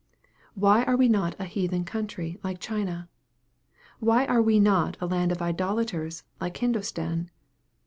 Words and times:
Why 0.55 0.83
are 0.85 0.95
we 0.97 1.07
not 1.07 1.35
a 1.37 1.43
heathen 1.45 1.85
country, 1.85 2.39
like 2.43 2.59
China? 2.59 3.07
Why 3.99 4.25
are 4.25 4.41
we 4.41 4.59
not 4.59 4.97
a 4.99 5.05
land 5.05 5.31
of 5.31 5.43
idolaters, 5.43 6.23
like 6.41 6.57
Hindostan 6.57 7.29